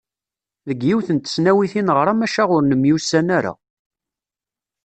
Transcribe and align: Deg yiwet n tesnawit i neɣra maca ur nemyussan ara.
Deg 0.67 0.79
yiwet 0.87 1.09
n 1.15 1.17
tesnawit 1.19 1.73
i 1.79 1.81
neɣra 1.81 2.13
maca 2.15 2.43
ur 2.55 2.61
nemyussan 2.65 3.27
ara. 3.37 3.53